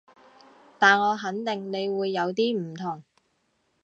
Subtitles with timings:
[0.79, 3.03] 但我肯定你會有啲唔同